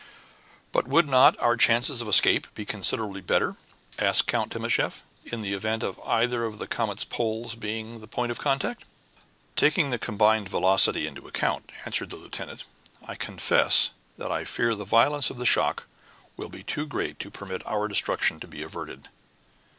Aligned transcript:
"But 0.71 0.87
would 0.87 1.07
not 1.07 1.37
our 1.39 1.55
chances 1.55 2.01
of 2.01 2.07
escape 2.07 2.47
be 2.55 2.65
considerably 2.65 3.21
better," 3.21 3.55
asked 3.99 4.25
Count 4.25 4.51
Timascheff, 4.51 5.03
"in 5.25 5.41
the 5.41 5.53
event 5.53 5.83
of 5.83 5.99
either 6.03 6.43
of 6.43 6.57
the 6.57 6.65
comet's 6.65 7.05
poles 7.05 7.53
being 7.53 7.99
the 8.01 8.07
point 8.07 8.31
of 8.31 8.39
contact?" 8.39 8.83
"Taking 9.55 9.91
the 9.91 9.99
combined 9.99 10.49
velocity 10.49 11.05
into 11.05 11.27
account," 11.27 11.71
answered 11.85 12.09
the 12.09 12.15
lieutenant, 12.15 12.63
"I 13.05 13.13
confess 13.13 13.91
that 14.17 14.31
I 14.31 14.43
fear 14.43 14.73
the 14.73 14.85
violence 14.85 15.29
of 15.29 15.37
the 15.37 15.45
shock 15.45 15.85
will 16.35 16.49
be 16.49 16.63
too 16.63 16.87
great 16.87 17.19
to 17.19 17.29
permit 17.29 17.61
our 17.67 17.87
destruction 17.87 18.39
to 18.39 18.47
be 18.47 18.63
averted." 18.63 19.07